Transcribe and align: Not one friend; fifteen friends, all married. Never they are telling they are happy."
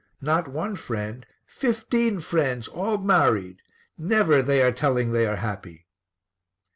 Not 0.19 0.47
one 0.47 0.75
friend; 0.77 1.27
fifteen 1.45 2.21
friends, 2.21 2.67
all 2.67 2.97
married. 2.97 3.61
Never 3.99 4.41
they 4.41 4.63
are 4.63 4.71
telling 4.71 5.11
they 5.11 5.27
are 5.27 5.35
happy." 5.35 5.85